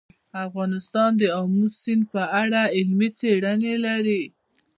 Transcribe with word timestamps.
افغانستان 0.45 1.09
د 1.21 1.23
آمو 1.41 1.65
سیند 1.79 2.03
په 2.13 2.21
اړه 2.41 2.61
علمي 2.75 3.09
څېړنې 3.19 3.73
لري. 3.85 4.21